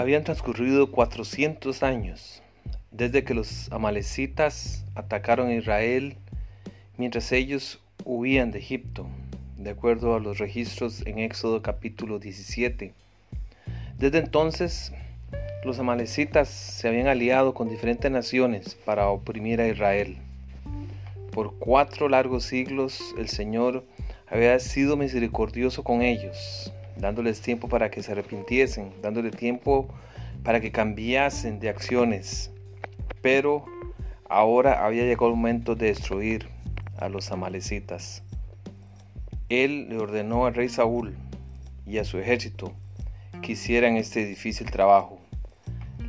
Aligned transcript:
Habían 0.00 0.24
transcurrido 0.24 0.90
400 0.90 1.82
años 1.82 2.42
desde 2.90 3.22
que 3.22 3.34
los 3.34 3.70
amalecitas 3.70 4.86
atacaron 4.94 5.48
a 5.48 5.54
Israel 5.54 6.16
mientras 6.96 7.30
ellos 7.32 7.82
huían 8.06 8.50
de 8.50 8.60
Egipto, 8.60 9.06
de 9.58 9.68
acuerdo 9.68 10.14
a 10.14 10.18
los 10.18 10.38
registros 10.38 11.06
en 11.06 11.18
Éxodo 11.18 11.60
capítulo 11.60 12.18
17. 12.18 12.94
Desde 13.98 14.16
entonces, 14.16 14.90
los 15.66 15.78
amalecitas 15.78 16.48
se 16.48 16.88
habían 16.88 17.06
aliado 17.06 17.52
con 17.52 17.68
diferentes 17.68 18.10
naciones 18.10 18.76
para 18.76 19.06
oprimir 19.08 19.60
a 19.60 19.68
Israel. 19.68 20.16
Por 21.30 21.58
cuatro 21.58 22.08
largos 22.08 22.44
siglos 22.44 23.02
el 23.18 23.28
Señor 23.28 23.84
había 24.30 24.58
sido 24.60 24.96
misericordioso 24.96 25.84
con 25.84 26.00
ellos, 26.00 26.72
dándoles 27.00 27.40
tiempo 27.40 27.68
para 27.68 27.90
que 27.90 28.02
se 28.02 28.12
arrepintiesen, 28.12 28.92
dándole 29.02 29.30
tiempo 29.30 29.88
para 30.44 30.60
que 30.60 30.70
cambiasen 30.70 31.58
de 31.58 31.68
acciones. 31.68 32.50
Pero 33.22 33.64
ahora 34.28 34.84
había 34.84 35.04
llegado 35.04 35.28
el 35.28 35.36
momento 35.36 35.74
de 35.74 35.86
destruir 35.86 36.48
a 36.98 37.08
los 37.08 37.32
amalecitas. 37.32 38.22
Él 39.48 39.88
le 39.88 39.98
ordenó 39.98 40.46
al 40.46 40.54
rey 40.54 40.68
Saúl 40.68 41.14
y 41.86 41.98
a 41.98 42.04
su 42.04 42.18
ejército 42.18 42.72
que 43.42 43.52
hicieran 43.52 43.96
este 43.96 44.24
difícil 44.24 44.70
trabajo. 44.70 45.18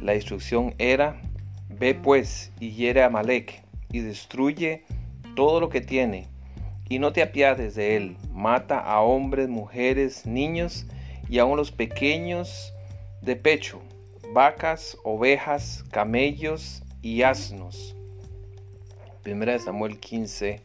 La 0.01 0.15
instrucción 0.15 0.75
era, 0.77 1.21
ve 1.69 1.95
pues 1.95 2.51
y 2.59 2.71
hiere 2.71 3.01
a 3.01 3.07
Amalek 3.07 3.63
y 3.91 3.99
destruye 3.99 4.83
todo 5.35 5.59
lo 5.59 5.69
que 5.69 5.81
tiene 5.81 6.30
y 6.91 6.99
no 6.99 7.13
te 7.13 7.21
apiades 7.21 7.75
de 7.75 7.95
él. 7.95 8.17
Mata 8.33 8.77
a 8.77 8.99
hombres, 8.99 9.47
mujeres, 9.47 10.25
niños 10.25 10.85
y 11.29 11.39
aun 11.39 11.55
los 11.55 11.71
pequeños 11.71 12.73
de 13.21 13.37
pecho, 13.37 13.81
vacas, 14.33 14.97
ovejas, 15.05 15.85
camellos 15.89 16.83
y 17.01 17.21
asnos. 17.21 17.95
Primera 19.23 19.53
de 19.53 19.59
Samuel 19.59 20.01
15, 20.01 20.59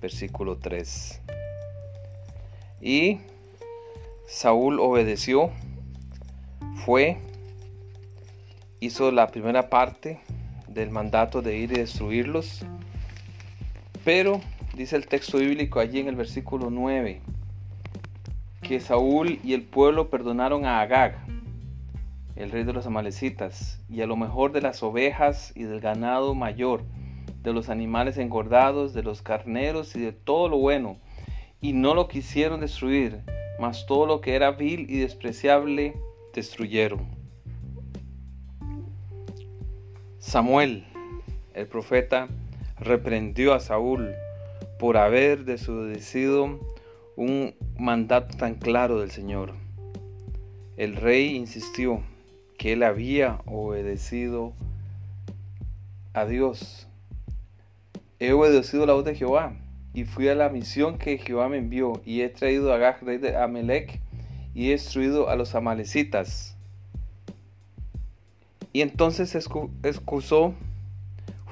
versículo 0.00 0.58
3. 0.58 1.20
Y 2.80 3.20
Saúl 4.26 4.80
obedeció, 4.80 5.52
fue, 6.84 7.18
hizo 8.80 9.12
la 9.12 9.28
primera 9.28 9.70
parte 9.70 10.18
del 10.66 10.90
mandato 10.90 11.40
de 11.40 11.56
ir 11.56 11.70
y 11.70 11.76
destruirlos, 11.76 12.64
pero 14.04 14.40
dice 14.76 14.96
el 14.96 15.06
texto 15.06 15.38
bíblico 15.38 15.78
allí 15.78 16.00
en 16.00 16.08
el 16.08 16.16
versículo 16.16 16.70
9, 16.70 17.20
que 18.62 18.80
Saúl 18.80 19.38
y 19.44 19.54
el 19.54 19.62
pueblo 19.62 20.10
perdonaron 20.10 20.64
a 20.64 20.80
Agag, 20.80 21.18
el 22.34 22.50
rey 22.50 22.64
de 22.64 22.72
los 22.72 22.86
amalecitas, 22.86 23.80
y 23.88 24.00
a 24.00 24.06
lo 24.06 24.16
mejor 24.16 24.52
de 24.52 24.62
las 24.62 24.82
ovejas 24.82 25.52
y 25.54 25.64
del 25.64 25.80
ganado 25.80 26.34
mayor, 26.34 26.82
de 27.42 27.52
los 27.52 27.68
animales 27.68 28.18
engordados, 28.18 28.94
de 28.94 29.02
los 29.02 29.22
carneros 29.22 29.94
y 29.94 30.00
de 30.00 30.12
todo 30.12 30.48
lo 30.48 30.58
bueno, 30.58 30.96
y 31.60 31.72
no 31.72 31.94
lo 31.94 32.08
quisieron 32.08 32.60
destruir, 32.60 33.20
mas 33.60 33.86
todo 33.86 34.06
lo 34.06 34.20
que 34.20 34.34
era 34.34 34.52
vil 34.52 34.90
y 34.90 34.98
despreciable 34.98 35.94
destruyeron. 36.34 37.00
Samuel, 40.18 40.86
el 41.54 41.66
profeta, 41.66 42.28
reprendió 42.84 43.54
a 43.54 43.60
Saúl 43.60 44.14
por 44.78 44.96
haber 44.96 45.44
desobedecido 45.44 46.60
un 47.16 47.54
mandato 47.78 48.36
tan 48.36 48.54
claro 48.54 49.00
del 49.00 49.10
Señor. 49.10 49.54
El 50.76 50.96
rey 50.96 51.36
insistió 51.36 52.02
que 52.58 52.72
él 52.72 52.82
había 52.82 53.40
obedecido 53.46 54.52
a 56.14 56.24
Dios. 56.26 56.88
He 58.18 58.32
obedecido 58.32 58.86
la 58.86 58.94
voz 58.94 59.04
de 59.04 59.14
Jehová 59.14 59.54
y 59.94 60.04
fui 60.04 60.28
a 60.28 60.34
la 60.34 60.48
misión 60.48 60.98
que 60.98 61.18
Jehová 61.18 61.48
me 61.48 61.58
envió 61.58 62.00
y 62.04 62.22
he 62.22 62.28
traído 62.28 62.72
a 62.72 62.78
Gag, 62.78 63.02
rey 63.02 63.18
de 63.18 63.36
Amelec, 63.36 64.00
y 64.54 64.68
he 64.68 64.72
destruido 64.72 65.28
a 65.28 65.36
los 65.36 65.54
amalecitas. 65.54 66.56
Y 68.72 68.80
entonces 68.80 69.34
excusó, 69.82 70.54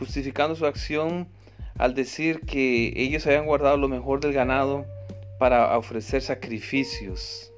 justificando 0.01 0.57
su 0.57 0.65
acción, 0.65 1.29
al 1.77 1.95
decir 1.95 2.41
que 2.41 2.95
ellos 2.97 3.27
habían 3.27 3.45
guardado 3.45 3.77
lo 3.77 3.87
mejor 3.87 4.21
del 4.21 4.33
ganado 4.33 4.87
para 5.39 5.77
ofrecer 5.77 6.23
sacrificios 6.23 7.53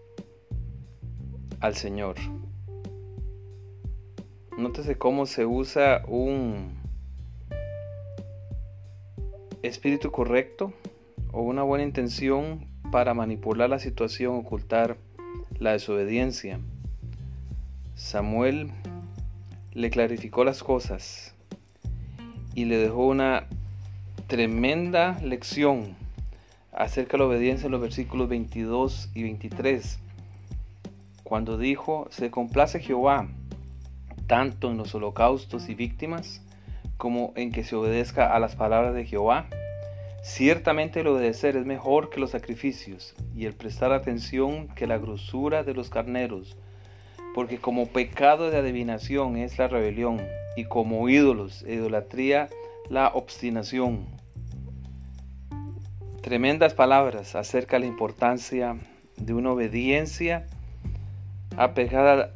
al 1.61 1.77
Señor. 1.77 2.17
Nótese 4.59 4.99
cómo 4.99 5.27
se 5.27 5.47
usa 5.47 6.03
un 6.09 6.75
espíritu 9.63 10.11
correcto 10.11 10.73
o 11.33 11.43
una 11.43 11.63
buena 11.63 11.85
intención 11.85 12.67
para 12.91 13.15
manipular 13.15 13.71
la 13.71 13.79
situación, 13.79 14.35
ocultar 14.35 14.97
la 15.61 15.73
desobediencia. 15.73 16.59
Samuel 17.95 18.73
le 19.73 19.91
clarificó 19.91 20.43
las 20.43 20.65
cosas 20.65 21.37
y 22.55 22.67
le 22.67 22.77
dejó 22.77 23.07
una 23.07 23.45
tremenda 24.27 25.19
lección 25.23 25.97
acerca 26.73 27.13
de 27.13 27.19
la 27.19 27.27
obediencia 27.27 27.67
en 27.67 27.73
los 27.73 27.81
versículos 27.81 28.29
22 28.29 29.11
y 29.15 29.23
23, 29.23 29.99
cuando 31.23 31.59
dijo, 31.59 32.09
se 32.11 32.31
complace 32.31 32.81
Jehová 32.81 33.29
tanto 34.27 34.71
en 34.71 34.79
los 34.79 34.95
holocaustos 34.95 35.69
y 35.69 35.75
víctimas 35.75 36.41
como 36.97 37.33
en 37.37 37.53
que 37.53 37.65
se 37.65 37.77
obedezca 37.77 38.35
a 38.35 38.39
las 38.39 38.57
palabras 38.57 38.95
de 38.95 39.05
Jehová. 39.05 39.47
Ciertamente 40.23 41.01
el 41.01 41.09
obedecer 41.09 41.57
es 41.57 41.67
mejor 41.67 42.11
que 42.11 42.21
los 42.21 42.31
sacrificios 42.31 43.15
y 43.37 43.47
el 43.47 43.55
prestar 43.55 43.93
atención 43.93 44.69
que 44.69 44.87
la 44.87 44.99
grosura 44.99 45.65
de 45.65 45.75
los 45.75 45.91
carneros, 45.91 46.57
porque 47.35 47.59
como 47.59 47.89
pecado 47.89 48.51
de 48.51 48.59
adivinación 48.59 49.37
es 49.37 49.59
la 49.59 49.69
rebelión 49.69 50.21
y 50.57 50.65
como 50.65 51.09
ídolos 51.09 51.63
idolatría 51.63 52.49
la 52.89 53.09
obstinación. 53.09 54.07
Tremendas 56.21 56.75
palabras 56.75 57.35
acerca 57.35 57.77
de 57.77 57.81
la 57.81 57.87
importancia 57.87 58.77
de 59.17 59.35
una 59.35 59.53
obediencia 59.53 60.47
apegada 61.57 62.33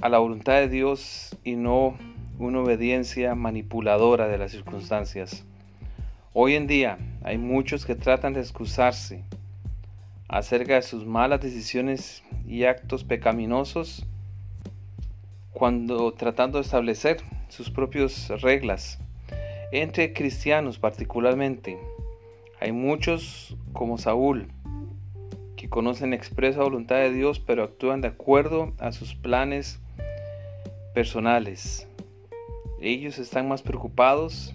a 0.00 0.08
la 0.08 0.18
voluntad 0.18 0.54
de 0.54 0.68
Dios 0.68 1.36
y 1.44 1.56
no 1.56 1.96
una 2.38 2.60
obediencia 2.60 3.34
manipuladora 3.34 4.28
de 4.28 4.38
las 4.38 4.52
circunstancias. 4.52 5.44
Hoy 6.32 6.54
en 6.54 6.66
día 6.66 6.98
hay 7.24 7.38
muchos 7.38 7.86
que 7.86 7.94
tratan 7.94 8.34
de 8.34 8.40
excusarse 8.40 9.24
acerca 10.28 10.74
de 10.74 10.82
sus 10.82 11.06
malas 11.06 11.40
decisiones 11.40 12.22
y 12.46 12.64
actos 12.64 13.04
pecaminosos 13.04 14.04
cuando 15.52 16.12
tratando 16.12 16.58
de 16.58 16.64
establecer 16.64 17.22
sus 17.48 17.70
propias 17.70 18.28
reglas 18.40 18.98
entre 19.72 20.12
cristianos 20.12 20.78
particularmente 20.78 21.78
hay 22.60 22.72
muchos 22.72 23.56
como 23.72 23.98
Saúl 23.98 24.48
que 25.56 25.68
conocen 25.68 26.10
la 26.10 26.16
expresa 26.16 26.62
voluntad 26.62 26.96
de 26.96 27.12
Dios 27.12 27.40
pero 27.40 27.64
actúan 27.64 28.00
de 28.00 28.08
acuerdo 28.08 28.72
a 28.78 28.92
sus 28.92 29.14
planes 29.14 29.80
personales. 30.94 31.86
Ellos 32.80 33.18
están 33.18 33.48
más 33.48 33.62
preocupados 33.62 34.54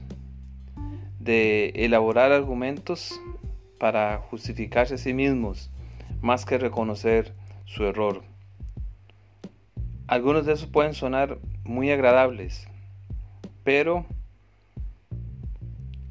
de 1.19 1.69
elaborar 1.75 2.31
argumentos 2.31 3.19
para 3.77 4.17
justificarse 4.17 4.95
a 4.95 4.97
sí 4.97 5.13
mismos 5.13 5.69
más 6.21 6.45
que 6.45 6.57
reconocer 6.57 7.33
su 7.65 7.83
error. 7.83 8.23
Algunos 10.07 10.45
de 10.45 10.53
esos 10.53 10.67
pueden 10.67 10.93
sonar 10.93 11.37
muy 11.63 11.91
agradables, 11.91 12.67
pero 13.63 14.05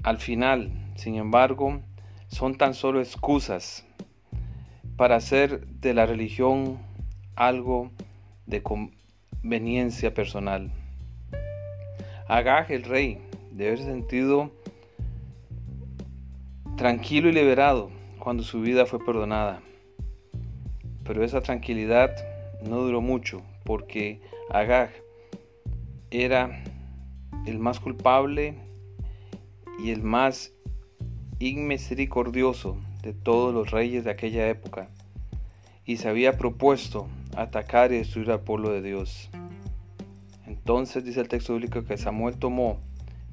al 0.03 0.19
final 0.19 0.81
sin 1.01 1.15
embargo, 1.15 1.81
son 2.29 2.59
tan 2.59 2.75
solo 2.75 3.01
excusas 3.01 3.87
para 4.99 5.17
hacer 5.17 5.67
de 5.67 5.95
la 5.95 6.05
religión 6.05 6.79
algo 7.37 7.91
de 8.45 8.63
conveniencia 8.63 10.13
personal. 10.13 10.71
Agag, 12.29 12.71
el 12.71 12.83
rey, 12.83 13.19
debe 13.51 13.71
haber 13.71 13.83
sentido 13.83 14.51
tranquilo 16.77 17.31
y 17.31 17.33
liberado 17.33 17.91
cuando 18.19 18.43
su 18.43 18.61
vida 18.61 18.85
fue 18.85 19.03
perdonada. 19.03 19.63
Pero 21.03 21.25
esa 21.25 21.41
tranquilidad 21.41 22.11
no 22.63 22.83
duró 22.83 23.01
mucho 23.01 23.41
porque 23.65 24.21
Agag 24.51 24.91
era 26.11 26.63
el 27.47 27.59
más 27.59 27.81
culpable 27.81 28.55
y 29.79 29.91
el 29.91 30.03
más 30.03 30.53
inmisericordioso 31.39 32.77
de 33.03 33.13
todos 33.13 33.55
los 33.55 33.71
reyes 33.71 34.05
de 34.05 34.11
aquella 34.11 34.49
época, 34.49 34.89
y 35.85 35.97
se 35.97 36.09
había 36.09 36.37
propuesto 36.37 37.09
atacar 37.37 37.93
y 37.93 37.99
destruir 37.99 38.31
al 38.31 38.41
pueblo 38.41 38.71
de 38.71 38.83
Dios. 38.83 39.31
Entonces 40.47 41.05
dice 41.05 41.21
el 41.21 41.29
texto 41.29 41.55
bíblico 41.55 41.85
que 41.85 41.97
Samuel 41.97 42.37
tomó 42.37 42.79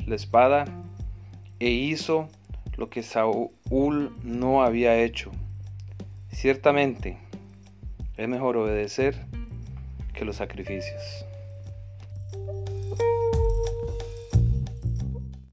la 0.06 0.16
espada 0.16 0.66
e 1.60 1.70
hizo 1.70 2.30
lo 2.78 2.90
que 2.90 3.04
Saúl 3.04 4.16
no 4.24 4.64
había 4.64 4.98
hecho. 4.98 5.32
Ciertamente, 6.32 7.18
es 8.16 8.28
mejor 8.28 8.58
obedecer 8.58 9.26
que 10.14 10.26
los 10.26 10.38
sacrificios. 10.38 11.26